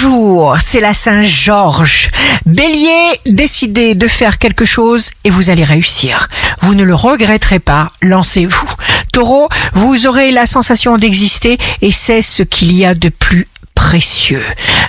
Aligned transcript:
Bonjour, 0.00 0.56
c'est 0.62 0.80
la 0.80 0.94
Saint-Georges. 0.94 2.10
Bélier, 2.46 3.18
décidez 3.26 3.96
de 3.96 4.06
faire 4.06 4.38
quelque 4.38 4.64
chose 4.64 5.10
et 5.24 5.30
vous 5.30 5.50
allez 5.50 5.64
réussir. 5.64 6.28
Vous 6.60 6.76
ne 6.76 6.84
le 6.84 6.94
regretterez 6.94 7.58
pas, 7.58 7.90
lancez-vous. 8.00 8.68
Taureau, 9.12 9.48
vous 9.72 10.06
aurez 10.06 10.30
la 10.30 10.46
sensation 10.46 10.98
d'exister 10.98 11.58
et 11.82 11.90
c'est 11.90 12.22
ce 12.22 12.44
qu'il 12.44 12.72
y 12.72 12.84
a 12.84 12.94
de 12.94 13.08
plus 13.08 13.48
précieux. 13.74 14.44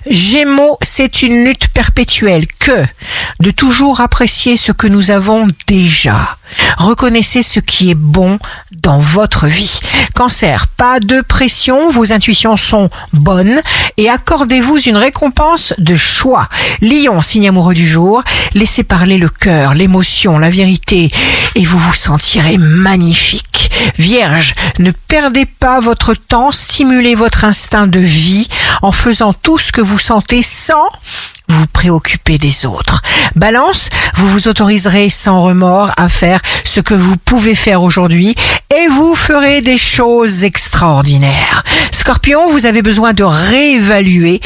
Gémeaux, 0.08 0.78
c'est 0.82 1.24
une 1.24 1.44
lutte 1.44 1.70
perpétuelle 1.70 2.46
que 2.60 2.86
de 3.40 3.50
toujours 3.50 4.02
apprécier 4.02 4.58
ce 4.58 4.72
que 4.72 4.88
nous 4.88 5.10
avons 5.10 5.48
déjà. 5.66 6.38
Reconnaissez 6.78 7.42
ce 7.42 7.60
qui 7.60 7.90
est 7.90 7.96
bon 7.96 8.38
dans 8.72 9.00
votre 9.00 9.48
vie. 9.48 9.80
Cancer, 10.20 10.68
pas 10.76 11.00
de 11.00 11.22
pression, 11.22 11.90
vos 11.90 12.12
intuitions 12.12 12.58
sont 12.58 12.90
bonnes 13.14 13.62
et 13.96 14.10
accordez-vous 14.10 14.78
une 14.80 14.98
récompense 14.98 15.74
de 15.78 15.96
choix. 15.96 16.50
Lion, 16.82 17.22
signe 17.22 17.48
amoureux 17.48 17.74
du 17.74 17.88
jour, 17.88 18.22
laissez 18.54 18.84
parler 18.84 19.18
le 19.18 19.30
cœur, 19.30 19.74
l'émotion, 19.74 20.38
la 20.38 20.50
vérité 20.50 21.10
et 21.56 21.64
vous 21.64 21.80
vous 21.80 21.94
sentirez 21.94 22.58
magnifique. 22.58 23.72
Vierge, 23.98 24.56
ne 24.80 24.92
perdez 24.92 25.46
pas 25.46 25.80
votre 25.80 26.14
temps, 26.14 26.52
stimulez 26.52 27.16
votre 27.16 27.46
instinct 27.46 27.88
de 27.88 28.02
vie 28.02 28.50
en 28.82 28.92
faisant 28.92 29.32
tout 29.32 29.58
ce 29.58 29.72
que 29.72 29.80
vous 29.80 30.00
sentez 30.00 30.42
sans 30.42 30.90
vous 31.50 31.68
préoccuper 31.68 32.38
des 32.38 32.66
autres. 32.66 33.02
Balance, 33.36 33.90
vous 34.16 34.28
vous 34.28 34.48
autoriserez 34.48 35.10
sans 35.10 35.42
remords 35.42 35.92
à 35.98 36.10
faire 36.10 36.40
ce 36.64 36.80
que 36.80 36.94
vous 36.94 37.18
pouvez 37.18 37.56
faire 37.56 37.84
aujourd'hui 37.84 38.36
et 38.76 38.88
vous 38.88 39.16
ferez 39.16 39.62
des 39.62 39.78
choses 39.78 40.44
extraordinaires. 40.44 41.64
Scorpion, 41.92 42.48
vous 42.48 42.66
avez 42.66 42.82
besoin 42.82 43.14
de 43.14 43.24
réévaluer 43.24 44.40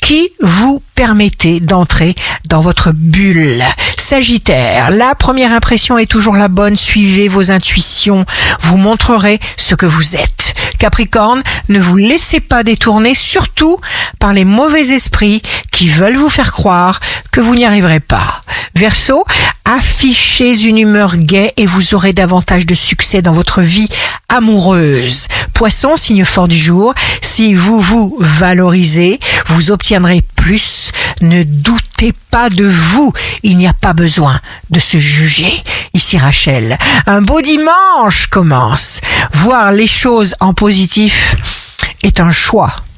qui 0.00 0.30
vous 0.40 0.82
permettez 0.94 1.60
d'entrer 1.60 2.14
dans 2.44 2.60
votre 2.60 2.92
bulle. 2.92 3.62
Sagittaire, 3.98 4.90
la 4.90 5.14
première 5.14 5.52
impression 5.52 5.98
est 5.98 6.10
toujours 6.10 6.36
la 6.36 6.48
bonne, 6.48 6.76
suivez 6.76 7.28
vos 7.28 7.50
intuitions, 7.50 8.24
vous 8.60 8.78
montrerez 8.78 9.38
ce 9.56 9.74
que 9.74 9.86
vous 9.86 10.16
êtes. 10.16 10.37
Capricorne, 10.78 11.42
ne 11.68 11.80
vous 11.80 11.96
laissez 11.96 12.40
pas 12.40 12.62
détourner, 12.62 13.14
surtout 13.14 13.78
par 14.18 14.32
les 14.32 14.44
mauvais 14.44 14.92
esprits 14.92 15.42
qui 15.70 15.88
veulent 15.88 16.16
vous 16.16 16.28
faire 16.28 16.52
croire 16.52 17.00
que 17.32 17.40
vous 17.40 17.54
n'y 17.54 17.64
arriverez 17.64 18.00
pas. 18.00 18.40
Verseau, 18.74 19.24
affichez 19.64 20.62
une 20.62 20.78
humeur 20.78 21.16
gaie 21.16 21.52
et 21.56 21.66
vous 21.66 21.94
aurez 21.94 22.12
davantage 22.12 22.64
de 22.64 22.74
succès 22.74 23.22
dans 23.22 23.32
votre 23.32 23.60
vie 23.60 23.88
amoureuse. 24.28 25.26
Poisson, 25.52 25.96
signe 25.96 26.24
fort 26.24 26.48
du 26.48 26.56
jour, 26.56 26.94
si 27.20 27.54
vous 27.54 27.80
vous 27.80 28.16
valorisez, 28.20 29.18
vous 29.46 29.70
obtiendrez 29.70 30.24
plus. 30.36 30.92
Ne 31.20 31.42
doutez 31.42 32.12
pas 32.30 32.48
de 32.48 32.66
vous, 32.66 33.12
il 33.42 33.58
n'y 33.58 33.66
a 33.66 33.72
pas 33.72 33.92
besoin 33.92 34.40
de 34.70 34.78
se 34.78 34.98
juger. 34.98 35.52
Ici 35.94 36.18
Rachel, 36.18 36.78
un 37.06 37.22
beau 37.22 37.40
dimanche 37.40 38.28
commence. 38.28 39.00
Voir 39.34 39.72
les 39.72 39.86
choses 39.86 40.34
en 40.40 40.54
positif 40.54 41.34
est 42.02 42.20
un 42.20 42.30
choix. 42.30 42.74